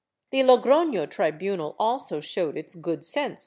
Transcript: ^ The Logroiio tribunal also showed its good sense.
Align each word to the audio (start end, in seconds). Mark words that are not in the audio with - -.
^ 0.27 0.29
The 0.31 0.39
Logroiio 0.39 1.07
tribunal 1.07 1.75
also 1.77 2.21
showed 2.21 2.57
its 2.57 2.73
good 2.73 3.05
sense. 3.05 3.39